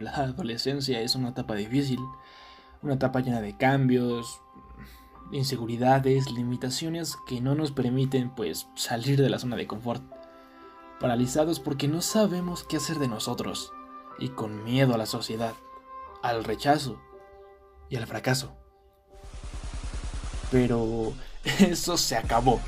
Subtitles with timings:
[0.00, 2.00] la adolescencia es una etapa difícil,
[2.82, 4.40] una etapa llena de cambios,
[5.32, 10.02] inseguridades, limitaciones que no nos permiten pues salir de la zona de confort.
[11.00, 13.72] Paralizados porque no sabemos qué hacer de nosotros
[14.18, 15.54] y con miedo a la sociedad,
[16.22, 17.00] al rechazo
[17.88, 18.56] y al fracaso.
[20.50, 21.12] Pero
[21.44, 22.60] eso se acabó.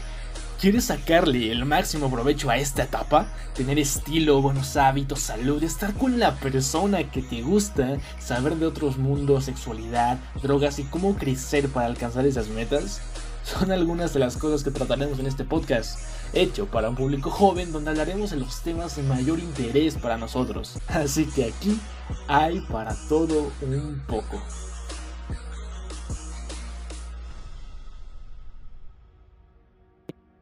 [0.60, 3.28] ¿Quieres sacarle el máximo provecho a esta etapa?
[3.54, 8.98] Tener estilo, buenos hábitos, salud, estar con la persona que te gusta, saber de otros
[8.98, 13.00] mundos, sexualidad, drogas y cómo crecer para alcanzar esas metas?
[13.44, 16.00] Son algunas de las cosas que trataremos en este podcast,
[16.32, 20.76] hecho para un público joven donde hablaremos de los temas de mayor interés para nosotros.
[20.88, 21.78] Así que aquí
[22.26, 24.42] hay para todo un poco.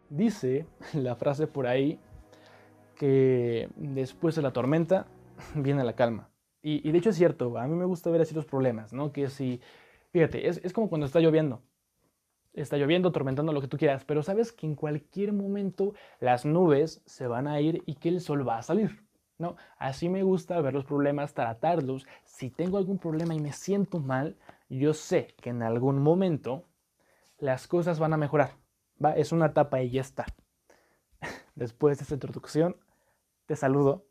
[0.09, 1.99] Dice la frase por ahí
[2.97, 5.07] que después de la tormenta
[5.55, 6.31] viene la calma.
[6.63, 9.13] Y, de hecho es cierto, a mí me gusta ver así los problemas, ¿no?
[9.13, 9.61] Que si,
[10.11, 11.63] fíjate, es, es como cuando está lloviendo.
[12.55, 17.03] Está lloviendo, tormentando lo que tú quieras, pero sabes que en cualquier momento las nubes
[17.07, 19.07] se van a ir y que el sol va a salir.
[19.39, 19.57] ¿no?
[19.79, 22.07] Así me gusta ver los problemas, tratarlos.
[22.25, 24.37] Si tengo algún problema y me siento mal,
[24.69, 26.65] yo sé que en algún momento
[27.39, 28.51] las cosas van a mejorar.
[29.03, 29.13] ¿Va?
[29.13, 30.27] Es una etapa y ya está.
[31.55, 32.77] Después de esta introducción,
[33.47, 34.05] te saludo.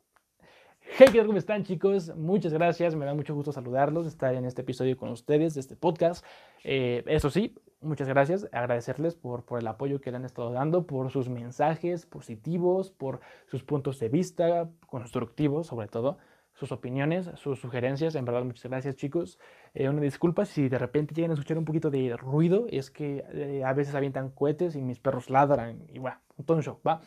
[0.98, 1.28] Hey, ¿qué tal?
[1.28, 2.16] ¿Cómo están chicos?
[2.16, 5.76] Muchas gracias, me da mucho gusto saludarlos, estar en este episodio con ustedes, de este
[5.76, 6.24] podcast.
[6.64, 10.86] Eh, eso sí, muchas gracias, agradecerles por, por el apoyo que le han estado dando,
[10.86, 16.18] por sus mensajes positivos, por sus puntos de vista constructivos sobre todo
[16.56, 18.16] sus opiniones, sus sugerencias.
[18.16, 19.38] En verdad, muchas gracias, chicos.
[19.74, 23.26] Eh, una disculpa si de repente llegan a escuchar un poquito de ruido, es que
[23.30, 27.02] eh, a veces avientan cohetes y mis perros ladran y bueno, un shock, ¿va?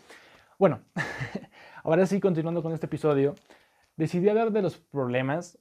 [0.59, 0.81] Bueno,
[1.83, 3.35] ahora sí, continuando con este episodio,
[3.97, 5.59] decidí hablar de los problemas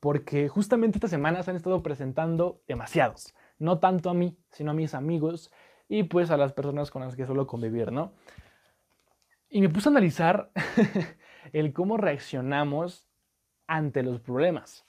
[0.00, 3.34] porque justamente estas semanas han estado presentando demasiados.
[3.58, 5.52] No tanto a mí, sino a mis amigos
[5.88, 8.12] y pues a las personas con las que suelo convivir, ¿no?
[9.50, 10.50] Y me puse a analizar
[11.52, 13.06] el cómo reaccionamos
[13.66, 14.86] ante los problemas.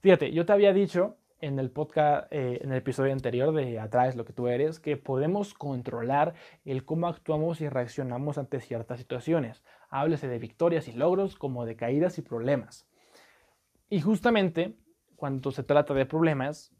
[0.00, 4.16] Fíjate, yo te había dicho en el podcast, eh, en el episodio anterior de Atrás
[4.16, 6.34] lo que tú eres, que podemos controlar
[6.64, 9.62] el cómo actuamos y reaccionamos ante ciertas situaciones.
[9.90, 12.86] Háblese de victorias y logros como de caídas y problemas.
[13.90, 14.76] Y justamente
[15.16, 16.74] cuando se trata de problemas,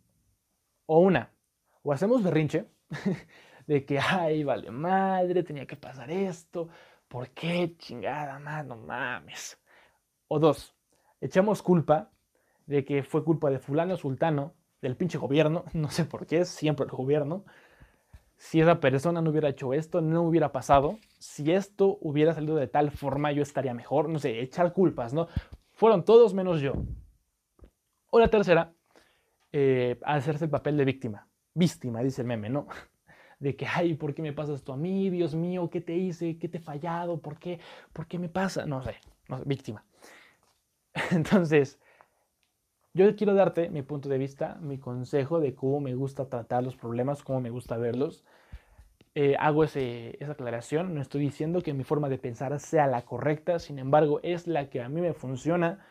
[0.86, 1.32] o una,
[1.82, 2.66] o hacemos berrinche
[3.66, 6.68] de que, ay, vale madre, tenía que pasar esto,
[7.14, 8.66] ¿Por qué chingada más?
[8.66, 9.56] No mames.
[10.26, 10.74] O dos,
[11.20, 12.10] echamos culpa
[12.66, 16.86] de que fue culpa de fulano sultano, del pinche gobierno, no sé por qué, siempre
[16.86, 17.44] el gobierno.
[18.36, 20.98] Si esa persona no hubiera hecho esto, no hubiera pasado.
[21.20, 24.08] Si esto hubiera salido de tal forma, yo estaría mejor.
[24.08, 25.28] No sé, echar culpas, ¿no?
[25.70, 26.72] Fueron todos menos yo.
[28.10, 28.72] O la tercera,
[29.52, 31.28] eh, hacerse el papel de víctima.
[31.54, 32.66] Víctima, dice el meme, ¿no?
[33.44, 35.10] De que, ay, ¿por qué me pasa esto a mí?
[35.10, 36.38] Dios mío, ¿qué te hice?
[36.38, 37.18] ¿Qué te he fallado?
[37.18, 37.60] ¿Por qué?
[37.92, 38.64] ¿Por qué me pasa?
[38.64, 38.96] No sé,
[39.28, 39.84] no sé víctima.
[41.10, 41.78] Entonces,
[42.94, 46.74] yo quiero darte mi punto de vista, mi consejo de cómo me gusta tratar los
[46.74, 48.24] problemas, cómo me gusta verlos.
[49.14, 53.02] Eh, hago ese, esa aclaración, no estoy diciendo que mi forma de pensar sea la
[53.02, 55.84] correcta, sin embargo, es la que a mí me funciona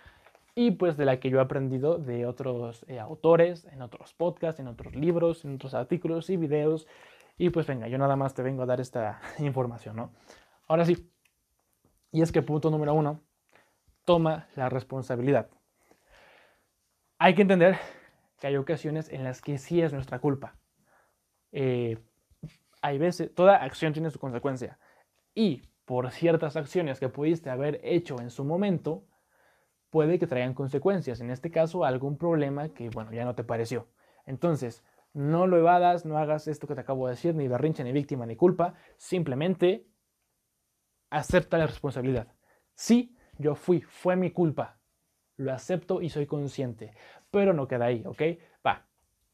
[0.55, 4.59] y pues de la que yo he aprendido de otros eh, autores, en otros podcasts,
[4.59, 6.87] en otros libros, en otros artículos y videos
[7.37, 10.11] y pues venga, yo nada más te vengo a dar esta información, ¿no?
[10.67, 11.11] Ahora sí,
[12.11, 13.21] y es que punto número uno,
[14.05, 15.49] toma la responsabilidad.
[17.17, 17.77] Hay que entender
[18.39, 20.55] que hay ocasiones en las que sí es nuestra culpa.
[21.51, 21.97] Eh,
[22.81, 24.77] hay veces, toda acción tiene su consecuencia.
[25.33, 29.05] Y por ciertas acciones que pudiste haber hecho en su momento,
[29.89, 31.21] puede que traigan consecuencias.
[31.21, 33.87] En este caso, algún problema que, bueno, ya no te pareció.
[34.25, 37.91] Entonces, no lo evadas, no hagas esto que te acabo de decir, ni berrinche, ni
[37.91, 38.73] víctima, ni culpa.
[38.97, 39.87] Simplemente
[41.09, 42.27] acepta la responsabilidad.
[42.73, 44.79] Sí, yo fui, fue mi culpa.
[45.37, 46.93] Lo acepto y soy consciente.
[47.29, 48.21] Pero no queda ahí, ¿ok?
[48.65, 48.87] Va,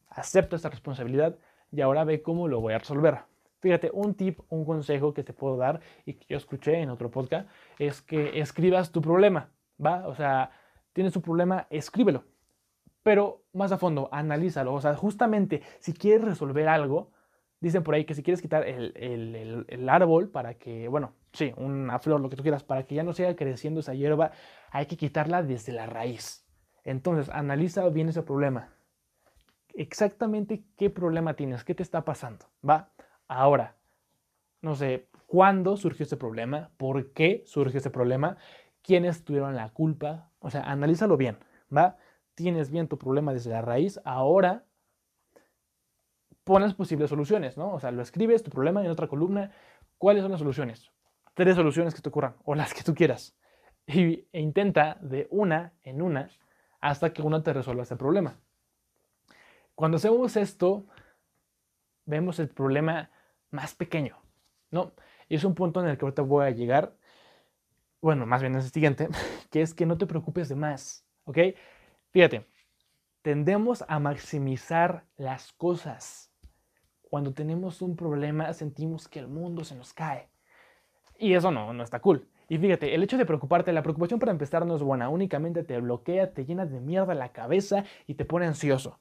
[0.09, 1.37] acepta esta responsabilidad
[1.71, 3.19] y ahora ve cómo lo voy a resolver.
[3.59, 7.11] Fíjate, un tip, un consejo que te puedo dar y que yo escuché en otro
[7.11, 9.51] podcast es que escribas tu problema,
[9.83, 10.07] ¿va?
[10.07, 10.51] O sea,
[10.93, 12.23] tienes un problema, escríbelo
[13.09, 14.71] pero más a fondo, analízalo.
[14.71, 17.09] O sea, justamente si quieres resolver algo,
[17.59, 22.21] dicen por ahí que si quieres quitar el, árbol para que, bueno, sí, una flor,
[22.21, 24.29] lo que tú quieras, para que ya no siga creciendo esa hierba,
[24.69, 26.45] hay que quitarla desde la raíz.
[26.83, 28.75] Entonces, analiza bien ese problema.
[29.73, 32.91] Exactamente qué problema tienes, qué te está pasando, ¿va?
[33.27, 33.73] Ahora,
[34.61, 36.69] no sé, ¿cuándo surgió ese problema?
[36.77, 38.37] ¿Por qué surgió ese problema?
[38.83, 40.29] quiénes tuvieron la culpa.
[40.39, 41.37] O sea, analízalo bien,
[41.75, 41.97] ¿va?
[42.39, 43.99] Tienes bien tu problema desde la raíz.
[44.05, 44.63] Ahora
[46.45, 47.73] pones posibles soluciones, ¿no?
[47.73, 49.51] O sea, lo escribes, tu problema en otra columna.
[49.97, 50.89] ¿Cuáles son las soluciones?
[51.33, 53.35] Tres soluciones que te ocurran, o las que tú quieras.
[53.85, 56.29] Y, e intenta de una en una
[56.79, 58.39] hasta que una te resuelva ese problema.
[59.75, 60.85] Cuando hacemos esto,
[62.05, 63.11] vemos el problema
[63.51, 64.15] más pequeño,
[64.71, 64.93] ¿no?
[65.27, 66.95] Y es un punto en el que ahorita voy a llegar,
[67.99, 69.09] bueno, más bien es el siguiente,
[69.51, 71.39] que es que no te preocupes de más, ¿ok?
[72.11, 72.45] Fíjate,
[73.21, 76.31] tendemos a maximizar las cosas.
[77.01, 80.29] Cuando tenemos un problema sentimos que el mundo se nos cae.
[81.17, 82.27] Y eso no, no está cool.
[82.47, 85.79] Y fíjate, el hecho de preocuparte, la preocupación para empezar no es buena, únicamente te
[85.79, 88.99] bloquea, te llena de mierda la cabeza y te pone ansioso.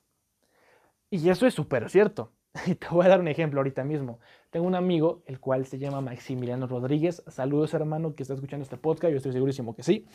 [1.10, 2.32] Y eso es súper cierto.
[2.66, 4.20] Y te voy a dar un ejemplo ahorita mismo.
[4.50, 7.22] Tengo un amigo, el cual se llama Maximiliano Rodríguez.
[7.28, 10.06] Saludos hermano que está escuchando este podcast, yo estoy segurísimo que sí.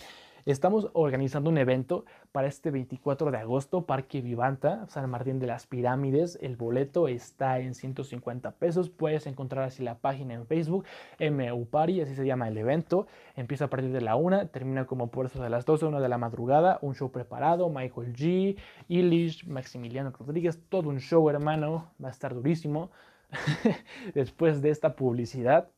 [0.45, 2.03] Estamos organizando un evento
[2.33, 6.37] para este 24 de agosto, Parque Vivanta, San Martín de las Pirámides.
[6.41, 8.89] El boleto está en 150 pesos.
[8.89, 10.83] Puedes encontrar así la página en Facebook,
[11.17, 13.07] MU Party, así se llama el evento.
[13.37, 16.09] Empieza a partir de la 1, termina como por eso de las 12, 1 de
[16.09, 16.77] la madrugada.
[16.81, 18.57] Un show preparado, Michael G,
[18.89, 21.93] Illich, Maximiliano Rodríguez, todo un show, hermano.
[22.03, 22.91] Va a estar durísimo.
[24.13, 25.69] Después de esta publicidad,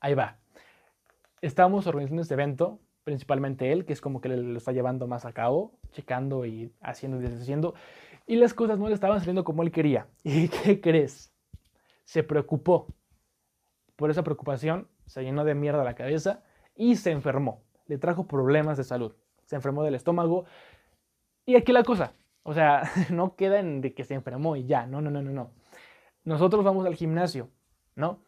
[0.00, 0.38] ahí va.
[1.42, 5.32] Estamos organizando este evento principalmente él, que es como que lo está llevando más a
[5.32, 7.74] cabo, checando y haciendo y deshaciendo.
[8.26, 10.06] Y las cosas no le estaban saliendo como él quería.
[10.24, 11.32] ¿Y qué crees?
[12.04, 12.86] Se preocupó.
[13.96, 16.42] Por esa preocupación se llenó de mierda la cabeza
[16.74, 17.62] y se enfermó.
[17.86, 19.14] Le trajo problemas de salud.
[19.44, 20.44] Se enfermó del estómago.
[21.44, 22.14] Y aquí la cosa.
[22.42, 24.86] O sea, no queda en de que se enfermó y ya.
[24.86, 25.50] No, no, no, no, no.
[26.24, 27.50] Nosotros vamos al gimnasio,
[27.96, 28.20] ¿no?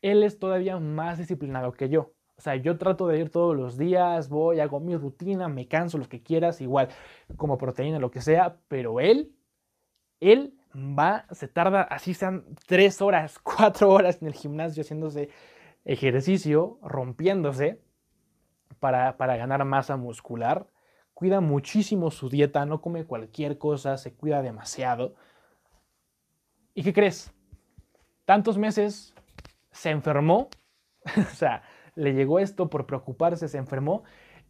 [0.00, 2.15] Él es todavía más disciplinado que yo.
[2.38, 5.96] O sea, yo trato de ir todos los días, voy, hago mi rutina, me canso,
[5.96, 6.88] lo que quieras, igual
[7.36, 9.34] como proteína, lo que sea, pero él,
[10.20, 15.30] él va, se tarda, así sean tres horas, cuatro horas en el gimnasio haciéndose
[15.84, 17.80] ejercicio, rompiéndose
[18.80, 20.66] para, para ganar masa muscular.
[21.14, 25.14] Cuida muchísimo su dieta, no come cualquier cosa, se cuida demasiado.
[26.74, 27.32] ¿Y qué crees?
[28.26, 29.14] Tantos meses
[29.70, 30.50] se enfermó,
[31.16, 31.62] o sea,
[31.96, 34.04] le llegó esto por preocuparse, se enfermó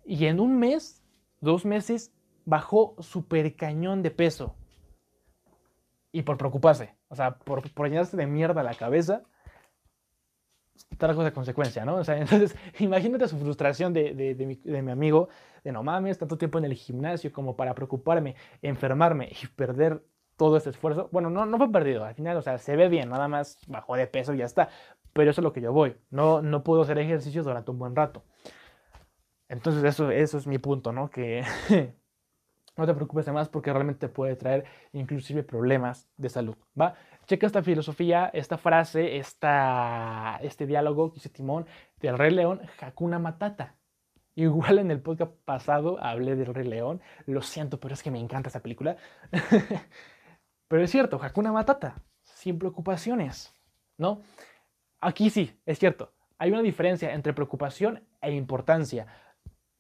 [0.05, 1.03] y en un mes,
[1.41, 2.13] dos meses,
[2.45, 4.55] bajó súper cañón de peso.
[6.13, 9.23] Y por preocuparse, o sea, por, por llenarse de mierda la cabeza,
[10.99, 11.97] trajo esa consecuencia, ¿no?
[11.97, 15.29] O sea, entonces, imagínate su frustración de, de, de, mi, de, mi, amigo,
[15.65, 20.03] de no mames, tanto tiempo en el gimnasio como para preocuparme, enfermarme y perder
[20.37, 21.09] todo ese esfuerzo.
[21.13, 23.97] Bueno, no, no fue perdido, al final, o sea, se ve bien, nada más bajó
[23.97, 24.69] de peso y ya está.
[25.17, 25.97] Pero eso es lo que yo voy.
[26.11, 28.23] No, no puedo hacer ejercicios durante un buen rato.
[29.49, 31.09] Entonces eso, eso es mi punto, ¿no?
[31.09, 31.43] Que
[32.77, 36.97] no te preocupes de más porque realmente puede traer inclusive problemas de salud, ¿va?
[37.27, 41.67] Checa esta filosofía, esta frase, esta, este diálogo que hizo Timón
[41.99, 43.75] del Rey León, Hakuna Matata.
[44.35, 48.21] Igual en el podcast pasado hablé del Rey León, lo siento, pero es que me
[48.21, 48.99] encanta esa película.
[50.69, 53.55] pero es cierto, Hakuna Matata, sin preocupaciones,
[53.97, 54.21] ¿no?
[55.01, 56.13] Aquí sí, es cierto.
[56.39, 59.07] Hay una diferencia entre preocupación e importancia.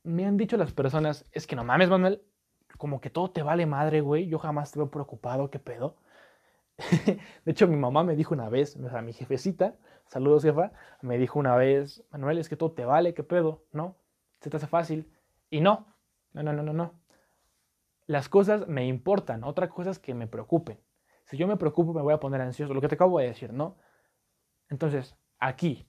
[0.02, 2.22] Me han dicho las personas, es que no mames, Manuel,
[2.78, 4.28] como que todo te vale madre, güey.
[4.28, 5.96] Yo jamás te veo preocupado, ¿qué pedo?
[7.44, 9.76] de hecho, mi mamá me dijo una vez, o sea, mi jefecita,
[10.06, 13.64] saludos jefa, me dijo una vez, Manuel, es que todo te vale, ¿qué pedo?
[13.72, 13.96] ¿No?
[14.40, 15.10] Se te hace fácil.
[15.50, 15.86] Y no,
[16.32, 16.94] no, no, no, no, no.
[18.06, 20.78] Las cosas me importan, otra cosa es que me preocupen.
[21.24, 23.52] Si yo me preocupo, me voy a poner ansioso, lo que te acabo de decir,
[23.52, 23.76] ¿no?
[24.68, 25.86] Entonces, aquí,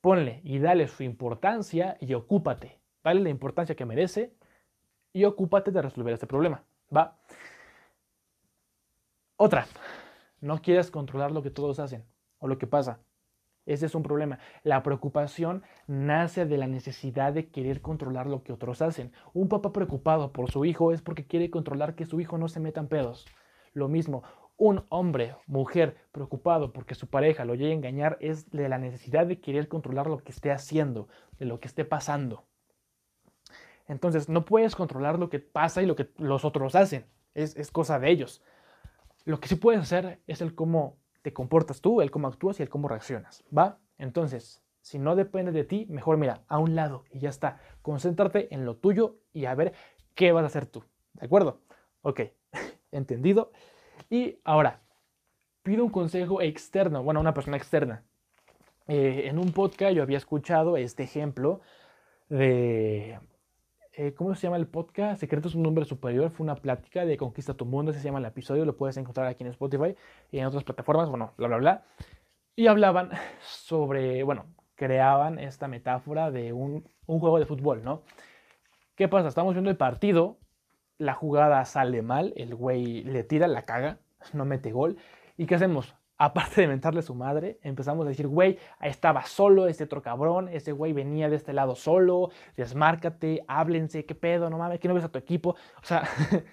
[0.00, 2.80] ponle y dale su importancia y ocúpate.
[3.04, 4.34] Dale la importancia que merece
[5.12, 6.64] y ocúpate de resolver este problema.
[6.94, 7.18] ¿Va?
[9.36, 9.66] Otra,
[10.40, 12.04] no quieres controlar lo que todos hacen
[12.38, 13.00] o lo que pasa.
[13.64, 14.38] Ese es un problema.
[14.64, 19.12] La preocupación nace de la necesidad de querer controlar lo que otros hacen.
[19.34, 22.60] Un papá preocupado por su hijo es porque quiere controlar que su hijo no se
[22.60, 23.26] meta en pedos.
[23.72, 24.24] Lo mismo,
[24.56, 29.26] un hombre, mujer, preocupado porque su pareja lo llegue a engañar es de la necesidad
[29.26, 32.44] de querer controlar lo que esté haciendo, de lo que esté pasando.
[33.88, 37.06] Entonces, no puedes controlar lo que pasa y lo que los otros hacen.
[37.34, 38.42] Es, es cosa de ellos.
[39.24, 42.62] Lo que sí puedes hacer es el cómo te comportas tú, el cómo actúas y
[42.62, 43.44] el cómo reaccionas.
[43.56, 43.78] ¿Va?
[43.98, 47.60] Entonces, si no depende de ti, mejor mira a un lado y ya está.
[47.82, 49.72] Concéntrate en lo tuyo y a ver
[50.14, 50.84] qué vas a hacer tú.
[51.14, 51.60] ¿De acuerdo?
[52.02, 52.20] Ok,
[52.92, 53.52] entendido.
[54.12, 54.82] Y ahora,
[55.62, 58.04] pido un consejo externo, bueno, una persona externa.
[58.86, 61.62] Eh, en un podcast yo había escuchado este ejemplo
[62.28, 63.18] de...
[63.94, 65.18] Eh, ¿Cómo se llama el podcast?
[65.18, 66.28] Secretos un nombre superior.
[66.28, 67.90] Fue una plática de Conquista tu Mundo.
[67.90, 68.66] Ese se llama el episodio.
[68.66, 69.96] Lo puedes encontrar aquí en Spotify
[70.30, 71.08] y en otras plataformas.
[71.08, 71.84] Bueno, bla, bla, bla.
[72.54, 78.02] Y hablaban sobre, bueno, creaban esta metáfora de un, un juego de fútbol, ¿no?
[78.94, 79.28] ¿Qué pasa?
[79.28, 80.36] Estamos viendo el partido,
[81.02, 83.98] la jugada sale mal, el güey le tira, la caga,
[84.32, 84.96] no mete gol.
[85.36, 85.94] ¿Y qué hacemos?
[86.18, 90.48] Aparte de mentarle a su madre, empezamos a decir, güey, estaba solo este otro cabrón,
[90.48, 94.94] ese güey venía de este lado solo, desmárcate, háblense, qué pedo, no mames, que no
[94.94, 95.56] ves a tu equipo.
[95.82, 96.04] O sea,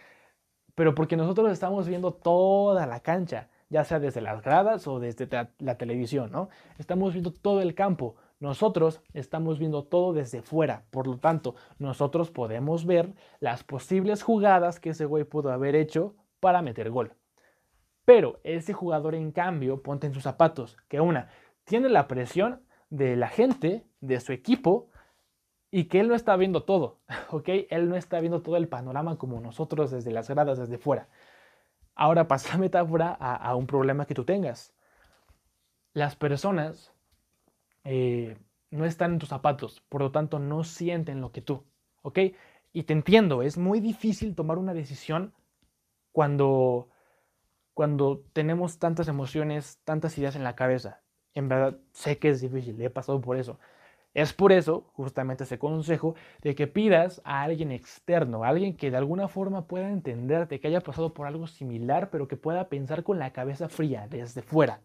[0.76, 5.28] pero porque nosotros estamos viendo toda la cancha ya sea desde las gradas o desde
[5.60, 6.50] la televisión, ¿no?
[6.78, 8.16] Estamos viendo todo el campo.
[8.40, 14.80] Nosotros estamos viendo todo desde fuera, por lo tanto, nosotros podemos ver las posibles jugadas
[14.80, 17.14] que ese güey pudo haber hecho para meter gol.
[18.06, 21.30] Pero ese jugador, en cambio, ponte en sus zapatos, que una,
[21.66, 24.90] tiene la presión de la gente, de su equipo,
[25.72, 27.50] y que él no está viendo todo, ¿ok?
[27.70, 31.08] Él no está viendo todo el panorama como nosotros desde las gradas, desde fuera.
[31.96, 34.74] Ahora pasa la metáfora a, un problema que tú tengas.
[35.94, 36.94] Las personas
[37.84, 38.38] eh,
[38.72, 41.64] no están en tus zapatos, por lo tanto no sienten lo que tú,
[42.02, 42.20] ¿ok?
[42.74, 45.34] Y te entiendo, es muy difícil tomar una decisión
[46.12, 46.90] cuando,
[47.74, 51.02] cuando tenemos tantas emociones, tantas ideas en la cabeza.
[51.34, 53.60] En verdad, sé que es difícil, he pasado por eso.
[54.14, 58.92] Es por eso, justamente ese consejo, de que pidas a alguien externo, a alguien que
[58.92, 63.04] de alguna forma pueda entenderte, que haya pasado por algo similar, pero que pueda pensar
[63.04, 64.82] con la cabeza fría, desde fuera.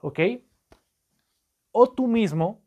[0.00, 0.20] ¿Ok?
[1.76, 2.62] O tú mismo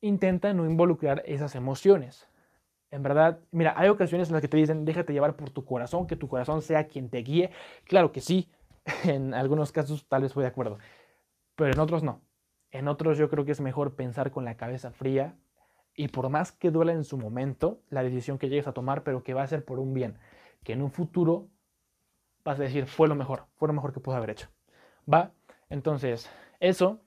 [0.00, 2.26] intenta no involucrar esas emociones.
[2.90, 6.06] En verdad, mira, hay ocasiones en las que te dicen, déjate llevar por tu corazón,
[6.06, 7.50] que tu corazón sea quien te guíe.
[7.84, 8.50] Claro que sí,
[9.04, 10.78] en algunos casos tal vez estoy de acuerdo,
[11.54, 12.22] pero en otros no.
[12.70, 15.36] En otros yo creo que es mejor pensar con la cabeza fría
[15.94, 19.22] y por más que duela en su momento la decisión que llegues a tomar, pero
[19.22, 20.18] que va a ser por un bien,
[20.62, 21.50] que en un futuro
[22.42, 24.48] vas a decir fue lo mejor, fue lo mejor que pude haber hecho.
[25.12, 25.32] ¿Va?
[25.68, 27.03] Entonces, eso,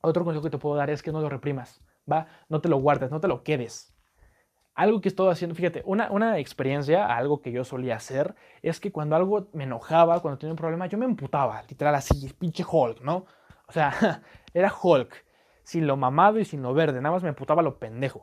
[0.00, 2.26] otro consejo que te puedo dar es que no lo reprimas, ¿va?
[2.48, 3.94] No te lo guardes, no te lo quedes.
[4.74, 8.92] Algo que estoy haciendo, fíjate, una, una experiencia, algo que yo solía hacer, es que
[8.92, 13.02] cuando algo me enojaba, cuando tenía un problema, yo me emputaba, literal así, pinche Hulk,
[13.02, 13.26] ¿no?
[13.68, 14.22] O sea,
[14.54, 15.24] era Hulk,
[15.62, 18.22] sin lo mamado y sin lo verde, nada más me emputaba lo pendejo.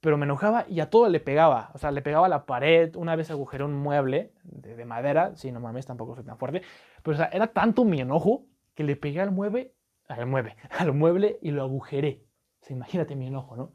[0.00, 1.70] Pero me enojaba y a todo le pegaba.
[1.72, 5.50] O sea, le pegaba a la pared, una vez agujeré un mueble de, madera, si
[5.50, 6.60] no mames, tampoco soy tan fuerte.
[7.02, 8.44] Pero era tanto mi enojo
[8.74, 9.72] que le pegué al mueble,
[10.08, 12.24] al mueble, al mueble y lo agujeré.
[12.60, 13.72] O sea, imagínate mi enojo, ¿no?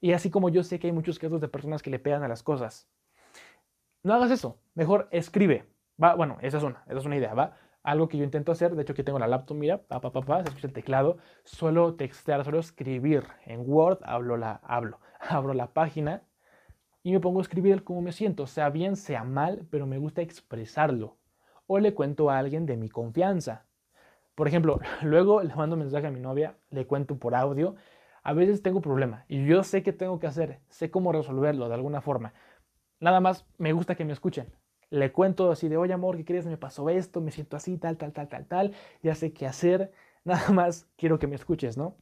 [0.00, 2.28] Y así como yo sé que hay muchos casos de personas que le pegan a
[2.28, 2.88] las cosas.
[4.02, 5.66] No hagas eso, mejor escribe.
[6.02, 7.56] Va, bueno, esa es una, esa es una idea, ¿va?
[7.82, 10.42] algo que yo intento hacer, de hecho aquí tengo la laptop, mira, pa, pa, pa,
[10.42, 15.72] se escucha el teclado, suelo textear, suelo escribir en Word, hablo la, hablo, abro la
[15.72, 16.22] página
[17.02, 20.22] y me pongo a escribir cómo me siento, sea bien, sea mal, pero me gusta
[20.22, 21.18] expresarlo.
[21.66, 23.66] O le cuento a alguien de mi confianza.
[24.34, 27.74] Por ejemplo, luego le mando un mensaje a mi novia, le cuento por audio,
[28.22, 31.74] a veces tengo problema y yo sé qué tengo que hacer, sé cómo resolverlo de
[31.74, 32.34] alguna forma.
[33.00, 34.52] Nada más me gusta que me escuchen
[34.92, 36.44] le cuento así de, oye amor, ¿qué crees?
[36.46, 39.90] Me pasó esto, me siento así, tal, tal, tal, tal, tal, ya sé qué hacer,
[40.24, 41.96] nada más quiero que me escuches, ¿no?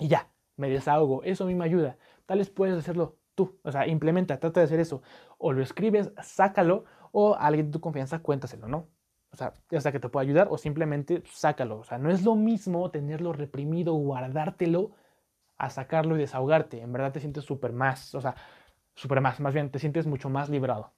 [0.00, 1.98] Y ya, me desahogo, eso a mí me ayuda.
[2.26, 5.02] Tal vez puedes hacerlo tú, o sea, implementa, trata de hacer eso.
[5.38, 8.88] O lo escribes, sácalo, o a alguien de tu confianza cuéntaselo, ¿no?
[9.32, 11.78] O sea, ya sea que te pueda ayudar o simplemente sácalo.
[11.78, 14.92] O sea, no es lo mismo tenerlo reprimido, guardártelo,
[15.58, 16.80] a sacarlo y desahogarte.
[16.80, 18.36] En verdad te sientes súper más, o sea,
[18.94, 20.92] súper más, más bien te sientes mucho más librado.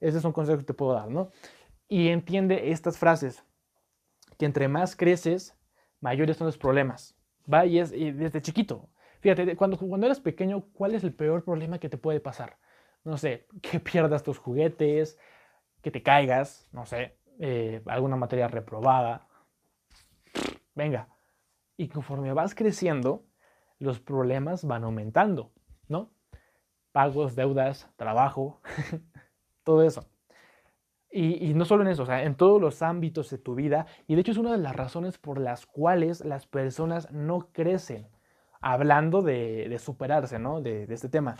[0.00, 1.30] Ese es un consejo que te puedo dar, ¿no?
[1.88, 3.44] Y entiende estas frases,
[4.38, 5.56] que entre más creces,
[6.00, 7.14] mayores son los problemas.
[7.52, 7.66] ¿Va?
[7.66, 8.88] Y es desde chiquito.
[9.20, 12.58] Fíjate, cuando, cuando eres pequeño, ¿cuál es el peor problema que te puede pasar?
[13.04, 15.18] No sé, que pierdas tus juguetes,
[15.82, 19.26] que te caigas, no sé, eh, alguna materia reprobada.
[20.74, 21.08] Venga.
[21.76, 23.24] Y conforme vas creciendo,
[23.78, 25.52] los problemas van aumentando,
[25.88, 26.12] ¿no?
[26.92, 28.60] Pagos, deudas, trabajo,
[29.64, 30.06] todo eso.
[31.14, 33.86] Y, no solo en eso, o sea, en todos los ámbitos de tu vida.
[34.06, 38.08] Y de hecho es una de las razones por las cuales las personas no crecen.
[38.62, 40.62] Hablando de, superarse, ¿no?
[40.62, 41.36] De, de, este tema.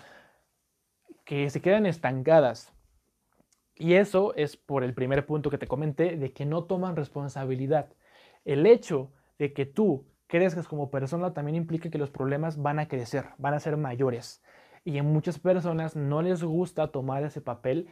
[1.25, 2.72] Que se quedan estancadas.
[3.77, 7.89] Y eso es por el primer punto que te comenté, de que no toman responsabilidad.
[8.45, 12.89] El hecho de que tú crezcas como persona también implica que los problemas van a
[12.89, 14.43] crecer, van a ser mayores.
[14.85, 17.89] Y en muchas personas no les gusta tomar ese papel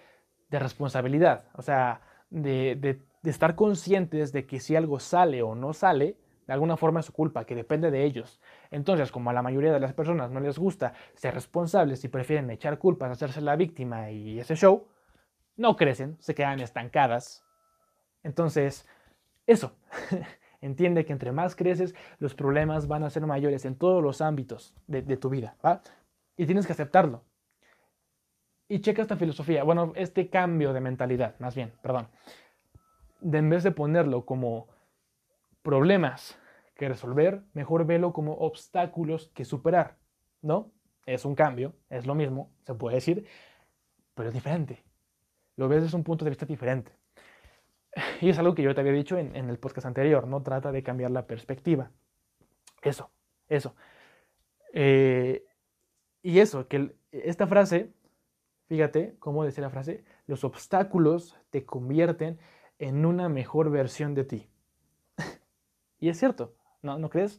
[0.49, 6.17] de responsabilidad, o sea, de, estar conscientes de que si algo sale o no sale,
[6.47, 8.41] De alguna forma es su culpa, que depende de ellos.
[8.73, 12.51] Entonces, como a la mayoría de las personas no les gusta ser responsables y prefieren
[12.51, 14.89] echar culpas, hacerse la víctima y ese show,
[15.61, 17.45] no crecen, se quedan estancadas.
[18.23, 18.89] Entonces,
[19.47, 19.77] eso.
[20.63, 24.75] Entiende que entre más creces, los problemas van a ser mayores en todos los ámbitos
[24.87, 25.83] de, tu vida, ¿va?
[26.37, 27.25] Y tienes que aceptarlo.
[28.69, 32.09] Y checa esta filosofía, bueno, este cambio de mentalidad, más bien, perdón.
[33.21, 34.69] De en vez de ponerlo como
[35.63, 36.39] problemas
[36.75, 39.99] que resolver, mejor velo como obstáculos que superar,
[40.41, 40.73] ¿no?
[41.05, 43.27] Es un cambio, es lo mismo, se puede decir,
[44.15, 44.90] pero es diferente.
[45.61, 46.91] Lo ves desde un punto de vista diferente.
[48.23, 50.83] Y es algo que yo te había dicho en, el podcast anterior, no trata de
[50.83, 51.91] cambiar la perspectiva.
[52.81, 53.11] Eso,
[53.47, 53.77] eso.
[54.73, 55.45] Eh,
[56.23, 57.93] y eso, que esta frase,
[58.69, 62.39] fíjate cómo decía la frase, los obstáculos te convierten
[62.79, 64.49] en una mejor versión de ti.
[65.99, 67.39] y es cierto, ¿no, ¿no crees?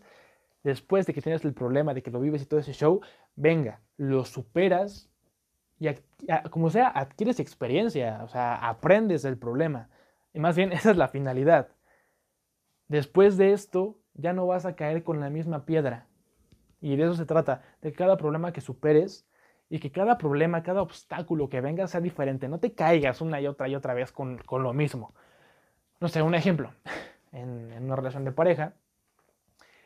[0.62, 3.02] Después de que tienes el problema, de que lo vives y todo ese show,
[3.36, 5.11] venga, lo superas
[5.82, 5.90] y
[6.52, 9.90] como sea, adquieres experiencia, o sea, aprendes del problema.
[10.32, 11.70] Y más bien, esa es la finalidad.
[12.88, 16.06] Después de esto, ya no vas a caer con la misma piedra.
[16.82, 19.28] Y de eso se trata, de cada problema que superes
[19.70, 22.48] y que cada problema, cada obstáculo que venga sea diferente.
[22.48, 25.16] No te caigas una y otra y otra vez con, lo mismo.
[26.00, 26.72] No sé, un ejemplo.
[27.34, 28.74] En una relación de pareja,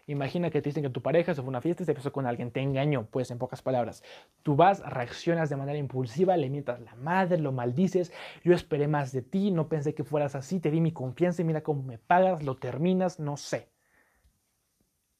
[0.08, 2.12] Imagina que te dicen que tu pareja se fue a una fiesta y se besó
[2.12, 4.04] con alguien, te engañó, pues en pocas palabras.
[4.44, 9.12] Tú vas, reaccionas de manera impulsiva, le mientas la madre, lo maldices, yo esperé más
[9.12, 11.98] de ti, no pensé que fueras así, te di mi confianza y mira cómo me
[11.98, 13.70] pagas, lo terminas, no sé.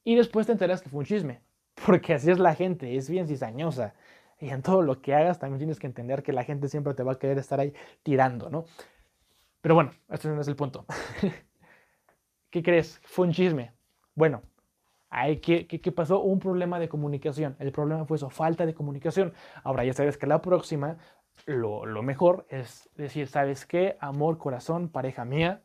[0.04, 1.42] Y después te enteras que fue un chisme,
[1.86, 3.96] porque así es la gente, es bien cizañosa.
[4.40, 7.04] Y en todo lo que hagas también tienes que entender que la gente siempre te
[7.04, 7.74] va a querer estar ahí
[8.04, 8.66] tirando, ¿no?
[9.62, 10.86] Pero bueno, este no es el punto.
[12.52, 13.02] ¿Qué crees?
[13.04, 13.72] Fue un chisme.
[14.14, 14.44] Bueno,
[15.42, 16.22] ¿qué, pasó?
[16.22, 17.56] Un problema de comunicación.
[17.60, 19.34] El problema fue eso, falta de comunicación.
[19.64, 20.98] Ahora ya sabes que la próxima,
[21.46, 23.98] lo, lo mejor es decir, ¿sabes qué?
[24.00, 25.62] Amor, corazón, pareja mía,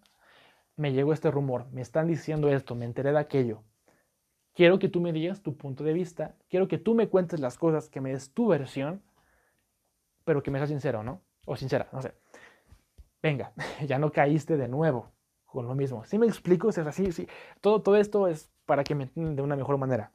[0.77, 3.63] me llegó este rumor, me están diciendo esto, me enteré de aquello.
[4.55, 7.59] Quiero que tú me digas tu punto de vista, quiero que tú me cuentes las
[7.59, 9.03] cosas, que me des tu versión,
[10.25, 11.23] pero que me seas sincero, ¿no?
[11.47, 12.15] O sincera, no sé.
[13.23, 13.53] Venga,
[13.87, 15.13] ya no caíste de nuevo
[15.45, 16.05] con lo mismo.
[16.05, 17.29] Si me explico, es así, sí.
[17.61, 20.13] Todo, todo esto es para que me entiendan de una mejor manera.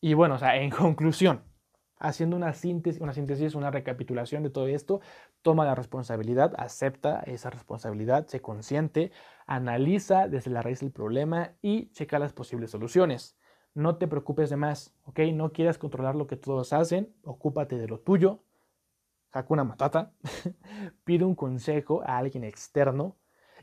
[0.00, 1.42] Y bueno, o sea, en conclusión,
[1.98, 5.00] haciendo una síntesis, una síntesis, una recapitulación de todo esto,
[5.42, 9.10] toma la responsabilidad, acepta esa responsabilidad, se consciente,
[9.48, 13.36] analiza desde la raíz del problema y checa las posibles soluciones.
[13.74, 15.18] No te preocupes de más, ¿ok?
[15.32, 18.44] No quieras controlar lo que todos hacen, ocúpate de lo tuyo.
[19.32, 20.12] Hakuna Matata.
[21.04, 23.16] Pide un consejo a alguien externo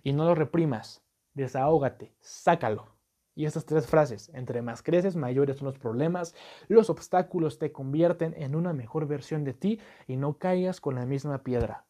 [0.03, 1.05] y no lo reprimas.
[1.33, 3.00] Desahógate, sácalo.
[3.33, 6.35] Y estas tres frases, entre más creces, mayores son los problemas,
[6.67, 11.05] los obstáculos te convierten en una mejor versión de ti y no caigas con la
[11.05, 11.85] misma piedra.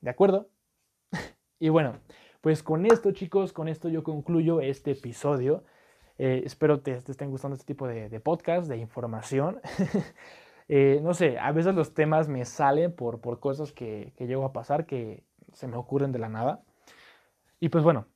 [0.00, 0.48] ¿De acuerdo?
[1.58, 2.00] y bueno,
[2.42, 5.64] pues con esto chicos, con esto yo concluyo este episodio.
[6.18, 9.60] Eh, espero te, te, estén gustando este tipo de, podcast, de información.
[10.68, 14.44] Eh, no sé, a veces los temas me salen por, por cosas que, que llego
[14.44, 16.60] a pasar que se me ocurren de la nada.
[17.60, 18.06] Y pues bueno,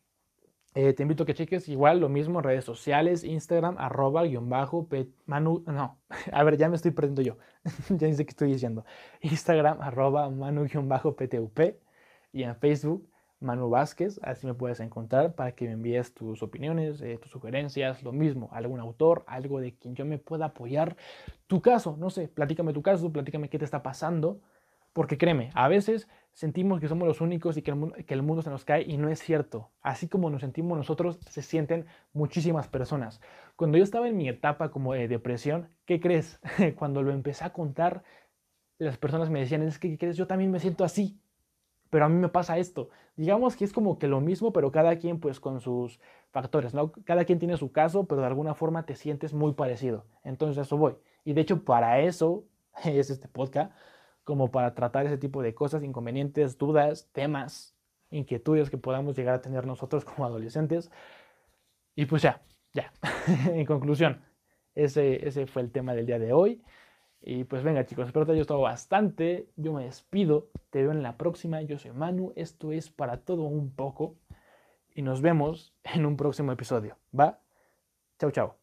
[0.75, 4.49] eh, te invito a que cheques igual lo mismo en redes sociales, Instagram, arroba, guion
[4.49, 4.89] bajo,
[5.27, 5.99] manu, no,
[6.33, 7.37] a ver, ya me estoy perdiendo yo,
[7.91, 8.85] ya ni sé qué estoy diciendo.
[9.21, 11.61] Instagram, arroba, manu, guion bajo, ptup,
[12.33, 17.01] y en Facebook, Manu Vázquez, así me puedes encontrar para que me envíes tus opiniones,
[17.01, 20.97] eh, tus sugerencias, lo mismo, algún autor, algo de quien yo me pueda apoyar.
[21.47, 24.41] Tu caso, no sé, platícame tu caso, platícame qué te está pasando,
[24.93, 28.65] porque créeme, a veces sentimos que somos los únicos y que el, mundo, se nos
[28.65, 29.71] cae y no es cierto.
[29.83, 33.21] Así como nos sentimos nosotros, se sienten muchísimas personas.
[33.57, 36.41] Cuando yo estaba en mi etapa como de depresión, ¿qué crees?
[36.79, 38.03] Cuando lo empecé a contar,
[38.79, 40.17] las personas me decían, es que, ¿qué crees?
[40.17, 41.21] Yo también me siento así,
[41.91, 42.89] pero a mí me pasa esto.
[43.17, 46.01] Digamos que es como que lo mismo, pero cada quien pues con sus
[46.31, 46.93] factores, ¿no?
[47.05, 50.07] Cada quien tiene su caso, pero de alguna forma te sientes muy parecido.
[50.25, 50.95] Entonces a eso voy.
[51.25, 52.45] Y de hecho para eso
[52.85, 53.73] es este podcast
[54.31, 57.75] como para tratar ese tipo de cosas, inconvenientes, dudas, temas,
[58.11, 60.89] inquietudes que podamos llegar a tener nosotros como adolescentes.
[61.97, 62.41] Y pues ya,
[62.73, 62.93] ya,
[63.53, 64.23] en conclusión,
[64.77, 66.63] ese, ese fue el tema del día de hoy.
[67.21, 69.49] Y pues venga chicos, espero que haya gustado bastante.
[69.57, 71.61] Yo me despido, te veo en la próxima.
[71.63, 74.15] Yo soy Manu, esto es para todo un poco.
[74.95, 76.99] Y nos vemos en un próximo episodio.
[77.19, 77.41] ¿Va?
[78.21, 78.60] Chao, chao.